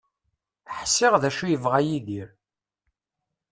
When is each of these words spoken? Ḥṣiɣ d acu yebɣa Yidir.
Ḥṣiɣ 0.79 1.13
d 1.21 1.23
acu 1.29 1.45
yebɣa 1.51 1.79
Yidir. 1.87 2.29